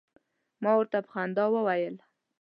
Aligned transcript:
ما 0.63 0.71
ورته 0.77 0.97
په 1.05 1.09
خندا 1.13 1.45
وویل. 1.49 1.95